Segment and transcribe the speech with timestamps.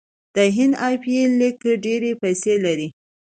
[0.35, 2.87] د هند ای پي ایل لیګ ډیرې پیسې لري.